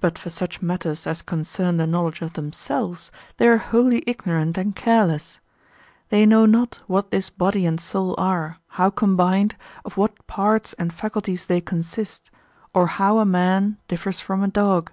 [0.00, 4.74] But for such matters as concern the knowledge of themselves, they are wholly ignorant and
[4.74, 5.38] careless;
[6.08, 10.94] they know not what this body and soul are, how combined, of what parts and
[10.94, 12.30] faculties they consist,
[12.72, 14.92] or how a man differs from a dog.